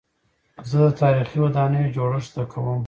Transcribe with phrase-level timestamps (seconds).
[0.69, 2.79] زه د تاریخي ودانیو جوړښت زده کوم.